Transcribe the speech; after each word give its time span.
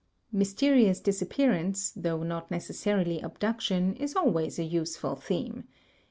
Mysterious 0.31 0.99
disappearance, 0.99 1.91
though 1.95 2.23
not 2.23 2.49
necessarily 2.49 3.19
abduc 3.21 3.61
tion, 3.61 3.95
is 3.97 4.15
always 4.15 4.57
a 4.57 4.63
useful 4.63 5.15
theme. 5.15 5.65